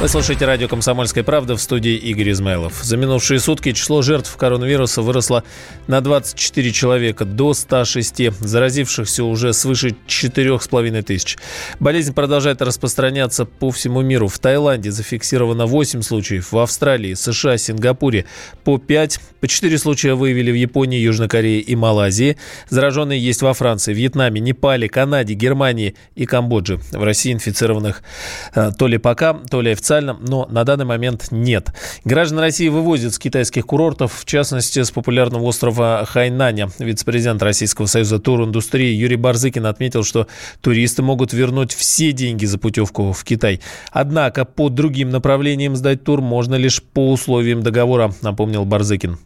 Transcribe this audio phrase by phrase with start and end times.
[0.00, 2.84] Вы слушаете радио «Комсомольская правда» в студии Игорь Измайлов.
[2.84, 5.42] За минувшие сутки число жертв коронавируса выросло
[5.88, 8.30] на 24 человека до 106.
[8.38, 11.36] Заразившихся уже свыше 4,5 тысяч.
[11.80, 14.28] Болезнь продолжает распространяться по всему миру.
[14.28, 18.24] В Таиланде зафиксировано 8 случаев, в Австралии, США, Сингапуре
[18.62, 19.18] по 5.
[19.40, 22.36] По 4 случая выявили в Японии, Южной Корее и Малайзии.
[22.68, 26.78] Зараженные есть во Франции, Вьетнаме, Непале, Канаде, Германии и Камбодже.
[26.92, 28.04] В России инфицированных
[28.54, 31.68] э, то ли пока, то ли официально официально, но на данный момент нет.
[32.04, 36.68] Граждан России вывозят с китайских курортов, в частности, с популярного острова Хайнаня.
[36.78, 40.26] Вице-президент Российского союза туриндустрии Юрий Барзыкин отметил, что
[40.60, 43.60] туристы могут вернуть все деньги за путевку в Китай.
[43.90, 49.16] Однако по другим направлениям сдать тур можно лишь по условиям договора, напомнил Барзыкин.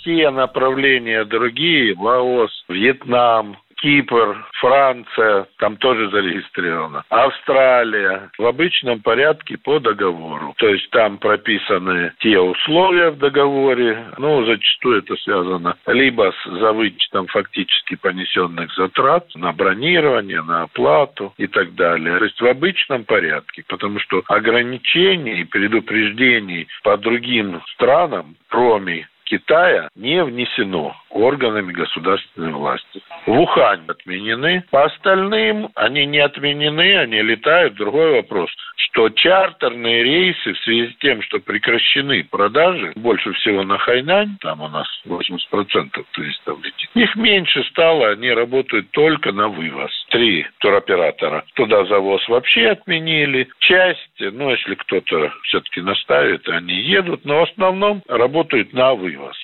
[0.00, 8.30] Все направления другие, Лаос, Вьетнам, Кипр, Франция, там тоже зарегистрировано, Австралия.
[8.38, 10.54] В обычном порядке по договору.
[10.58, 17.26] То есть там прописаны те условия в договоре, ну, зачастую это связано либо с завычетом
[17.28, 22.18] фактически понесенных затрат на бронирование, на оплату и так далее.
[22.18, 29.88] То есть в обычном порядке, потому что ограничений и предупреждений по другим странам, кроме Китая
[29.94, 33.02] не внесено органами государственной власти.
[33.26, 34.64] В Ухань отменены.
[34.70, 37.74] По остальным они не отменены, они летают.
[37.74, 43.78] Другой вопрос, что чартерные рейсы в связи с тем, что прекращены продажи, больше всего на
[43.78, 49.90] Хайнань, там у нас 80% туристов летит, их меньше стало, они работают только на вывоз.
[50.10, 51.44] Три туроператора.
[51.54, 53.48] Туда завоз вообще отменили.
[53.60, 59.36] Часть, ну, если кто-то все-таки наставит, они едут, но в основном работают на вывоз.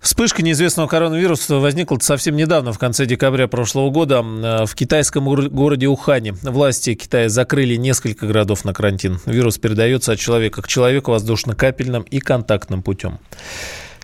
[0.00, 6.32] Вспышка неизвестного коронавируса возникла совсем недавно, в конце декабря прошлого года, в китайском городе Ухане.
[6.42, 9.20] Власти Китая закрыли несколько городов на карантин.
[9.26, 13.18] Вирус передается от человека к человеку воздушно-капельным и контактным путем.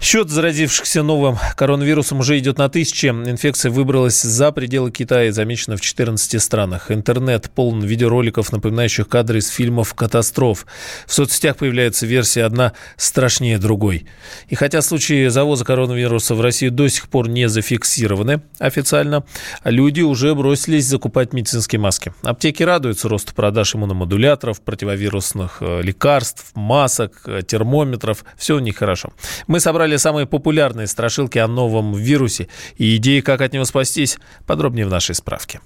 [0.00, 3.06] Счет заразившихся новым коронавирусом уже идет на тысячи.
[3.06, 6.90] Инфекция выбралась за пределы Китая и замечена в 14 странах.
[6.90, 10.66] Интернет полон видеороликов, напоминающих кадры из фильмов «Катастроф».
[11.06, 14.06] В соцсетях появляется версия одна страшнее другой.
[14.48, 19.24] И хотя случаи завоза коронавируса в Россию до сих пор не зафиксированы официально,
[19.64, 22.12] люди уже бросились закупать медицинские маски.
[22.22, 28.24] Аптеки радуются росту продаж иммуномодуляторов, противовирусных э, лекарств, масок, э, термометров.
[28.36, 29.12] Все у них хорошо.
[29.46, 32.48] Мы собрали собрали самые популярные страшилки о новом вирусе
[32.78, 35.60] и идеи, как от него спастись, подробнее в нашей справке.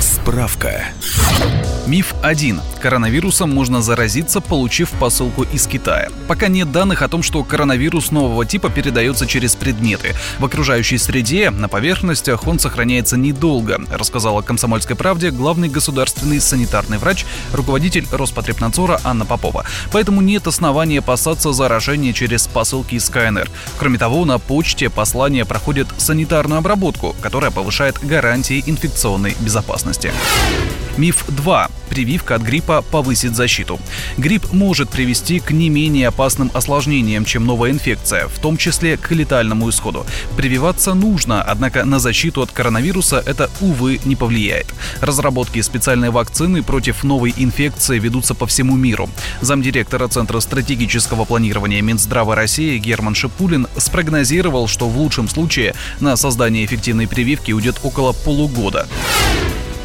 [0.00, 0.84] Справка.
[1.84, 2.60] Миф 1.
[2.80, 6.10] Коронавирусом можно заразиться, получив посылку из Китая.
[6.28, 10.14] Пока нет данных о том, что коронавирус нового типа передается через предметы.
[10.38, 17.26] В окружающей среде, на поверхностях, он сохраняется недолго, рассказала «Комсомольской правде» главный государственный санитарный врач,
[17.52, 19.64] руководитель Роспотребнадзора Анна Попова.
[19.90, 23.50] Поэтому нет оснований опасаться заражения через посылки из КНР.
[23.80, 30.12] Кроме того, на почте послания проходят санитарную обработку, которая повышает гарантии инфекционной безопасности.
[30.98, 31.70] Миф 2.
[31.88, 33.80] Прививка от гриппа повысит защиту.
[34.18, 39.10] Грипп может привести к не менее опасным осложнениям, чем новая инфекция, в том числе к
[39.10, 40.06] летальному исходу.
[40.36, 44.66] Прививаться нужно, однако на защиту от коронавируса это, увы, не повлияет.
[45.00, 49.08] Разработки специальной вакцины против новой инфекции ведутся по всему миру.
[49.40, 56.64] Замдиректора Центра стратегического планирования Минздрава России Герман Шипулин спрогнозировал, что в лучшем случае на создание
[56.64, 58.86] эффективной прививки уйдет около полугода.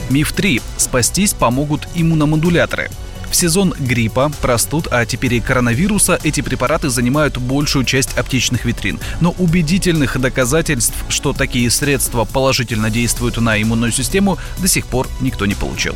[0.09, 0.62] Миф 3.
[0.78, 2.90] Спастись помогут иммуномодуляторы.
[3.29, 9.00] В сезон гриппа, простуд, а теперь и коронавируса эти препараты занимают большую часть аптечных витрин.
[9.19, 15.46] Но убедительных доказательств, что такие средства положительно действуют на иммунную систему, до сих пор никто
[15.46, 15.94] не получил.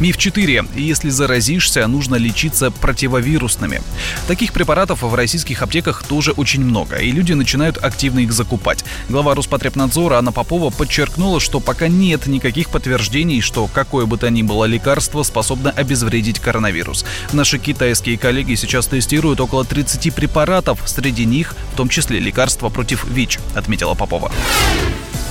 [0.00, 0.64] Миф 4.
[0.76, 3.82] Если заразишься, нужно лечиться противовирусными.
[4.26, 8.82] Таких препаратов в российских аптеках тоже очень много, и люди начинают активно их закупать.
[9.10, 14.42] Глава Роспотребнадзора Анна Попова подчеркнула, что пока нет никаких подтверждений, что какое бы то ни
[14.42, 17.04] было лекарство способно обезвредить коронавирус.
[17.34, 23.04] Наши китайские коллеги сейчас тестируют около 30 препаратов, среди них в том числе лекарства против
[23.04, 24.32] ВИЧ, отметила Попова.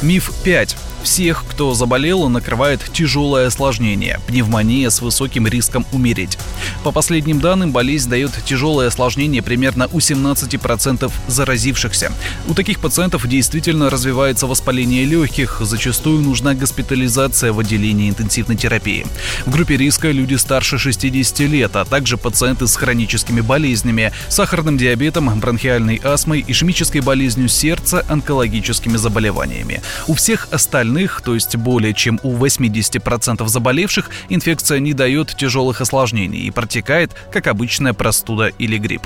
[0.04, 0.77] Миф 5.
[1.04, 6.38] Всех, кто заболел, накрывает тяжелое осложнение– пневмония с высоким риском умереть.
[6.84, 12.12] По последним данным, болезнь дает тяжелое осложнение примерно у 17% заразившихся.
[12.48, 19.06] У таких пациентов действительно развивается воспаление легких, зачастую нужна госпитализация в отделении интенсивной терапии.
[19.46, 25.40] В группе риска люди старше 60 лет, а также пациенты с хроническими болезнями, сахарным диабетом,
[25.40, 29.81] бронхиальной астмой, ишемической болезнью сердца, онкологическими заболеваниями.
[30.07, 35.81] У всех остальных больных, то есть более чем у 80% заболевших, инфекция не дает тяжелых
[35.81, 39.03] осложнений и протекает, как обычная простуда или грипп.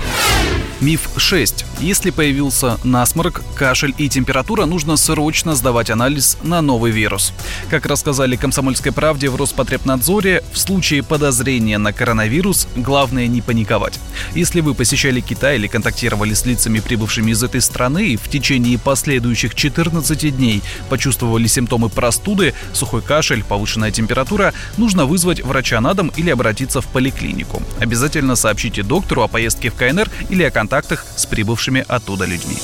[0.80, 1.64] Миф 6.
[1.80, 7.32] Если появился насморк, кашель и температура, нужно срочно сдавать анализ на новый вирус.
[7.70, 14.00] Как рассказали «Комсомольской правде» в Роспотребнадзоре, в случае подозрения на коронавирус главное не паниковать.
[14.34, 18.78] Если вы посещали Китай или контактировали с лицами, прибывшими из этой страны, и в течение
[18.78, 26.12] последующих 14 дней почувствовали симптомы простуды, сухой кашель, повышенная температура, нужно вызвать врача на дом
[26.16, 27.62] или обратиться в поликлинику.
[27.80, 32.56] Обязательно сообщите доктору о поездке в КНР или о контактах с прибывшими оттуда людьми.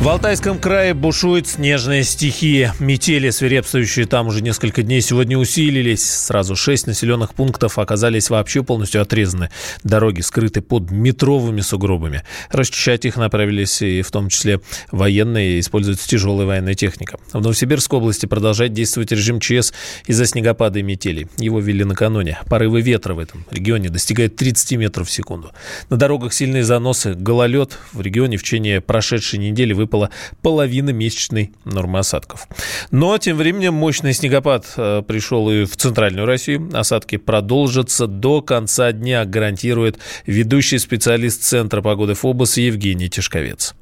[0.00, 2.72] В Алтайском крае бушует снежная стихия.
[2.78, 6.08] Метели, свирепствующие там уже несколько дней, сегодня усилились.
[6.08, 9.50] Сразу шесть населенных пунктов оказались вообще полностью отрезаны.
[9.82, 12.22] Дороги скрыты под метровыми сугробами.
[12.52, 14.60] Расчищать их направились и в том числе
[14.92, 17.18] военные, используется тяжелая военная техника.
[17.32, 19.72] В Новосибирской области продолжает действовать режим ЧС
[20.06, 21.26] из-за снегопада и метелей.
[21.38, 22.38] Его ввели накануне.
[22.48, 25.50] Порывы ветра в этом регионе достигают 30 метров в секунду.
[25.90, 27.76] На дорогах сильные заносы, гололед.
[27.92, 30.10] В регионе в течение прошедшей недели выпал выпала
[30.42, 32.46] половина месячной нормы осадков.
[32.90, 36.70] Но тем временем мощный снегопад э, пришел и в центральную Россию.
[36.74, 43.74] Осадки продолжатся до конца дня, гарантирует ведущий специалист Центра погоды ФОБОС Евгений Тишковец.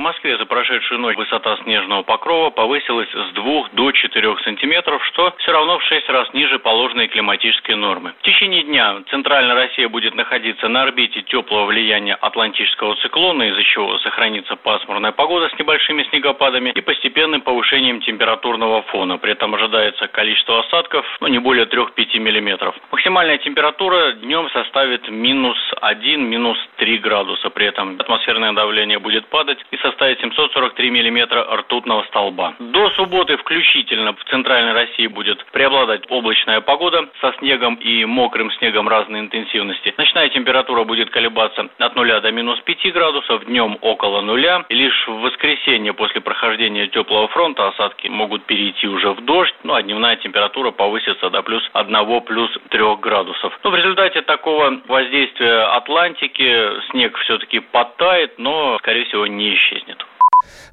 [0.00, 5.52] Москве за прошедшую ночь высота снежного покрова повысилась с 2 до 4 сантиметров, что все
[5.52, 8.14] равно в 6 раз ниже положенной климатической нормы.
[8.20, 13.98] В течение дня центральная Россия будет находиться на орбите теплого влияния атлантического циклона, из-за чего
[13.98, 19.18] сохранится пасмурная погода с небольшими снегопадами и постепенным повышением температурного фона.
[19.18, 22.74] При этом ожидается количество осадков ну, не более 3-5 миллиметров.
[22.90, 27.50] Максимальная температура днем составит минус 1, минус 3 градуса.
[27.50, 32.54] При этом атмосферное давление будет падать и со составит 743 миллиметра ртутного столба.
[32.58, 38.88] До субботы включительно в центральной России будет преобладать облачная погода со снегом и мокрым снегом
[38.88, 39.94] разной интенсивности.
[39.96, 44.64] Ночная температура будет колебаться от 0 до минус 5 градусов, днем около нуля.
[44.68, 49.82] Лишь в воскресенье после прохождения теплого фронта осадки могут перейти уже в дождь, ну а
[49.82, 53.58] дневная температура повысится до плюс 1 плюс 3 градусов.
[53.64, 59.79] Но в результате такого воздействия Атлантики снег все-таки подтает, но, скорее всего, не исчезнет.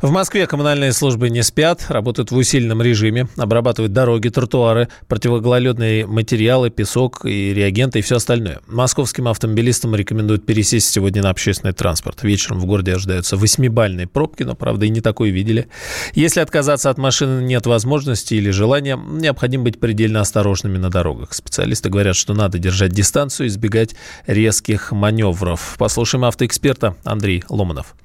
[0.01, 6.69] В Москве коммунальные службы не спят, работают в усиленном режиме, обрабатывают дороги, тротуары, противогололедные материалы,
[6.69, 8.59] песок и реагенты и все остальное.
[8.67, 12.21] Московским автомобилистам рекомендуют пересесть сегодня на общественный транспорт.
[12.23, 15.67] Вечером в городе ожидаются восьмибальные пробки, но, правда, и не такой видели.
[16.13, 21.33] Если отказаться от машины нет возможности или желания, необходимо быть предельно осторожными на дорогах.
[21.33, 23.95] Специалисты говорят, что надо держать дистанцию, избегать
[24.27, 25.75] резких маневров.
[25.79, 27.95] Послушаем автоэксперта Андрей Ломанов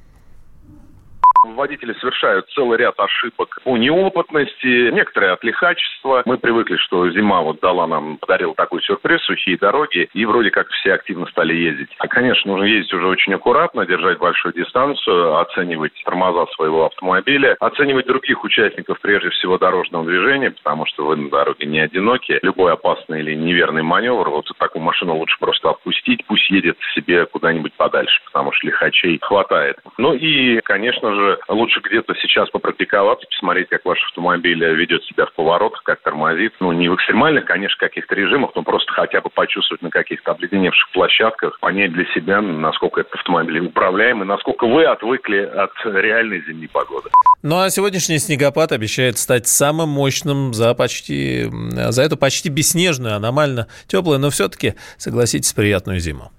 [1.42, 6.22] водители совершают целый ряд ошибок по неопытности, некоторые от лихачества.
[6.24, 10.68] Мы привыкли, что зима вот дала нам, подарила такой сюрприз, сухие дороги, и вроде как
[10.68, 11.90] все активно стали ездить.
[11.98, 18.06] А, конечно, нужно ездить уже очень аккуратно, держать большую дистанцию, оценивать тормоза своего автомобиля, оценивать
[18.06, 22.38] других участников, прежде всего, дорожного движения, потому что вы на дороге не одиноки.
[22.42, 27.72] Любой опасный или неверный маневр, вот такую машину лучше просто отпустить, пусть едет себе куда-нибудь
[27.74, 29.76] подальше, потому что лихачей хватает.
[29.98, 35.32] Ну и, конечно же, лучше где-то сейчас попрактиковаться, посмотреть, как ваш автомобиль ведет себя в
[35.34, 36.52] поворотах, как тормозит.
[36.60, 40.90] Ну, не в экстремальных, конечно, каких-то режимах, но просто хотя бы почувствовать на каких-то обледеневших
[40.92, 46.68] площадках, понять для себя, насколько этот автомобиль управляем и насколько вы отвыкли от реальной зимней
[46.68, 47.10] погоды.
[47.42, 53.66] Ну а сегодняшний снегопад обещает стать самым мощным за почти за эту почти бесснежную, аномально
[53.88, 56.30] теплую, но все-таки, согласитесь, приятную зиму.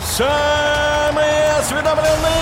[0.00, 2.41] Самые осведомленные!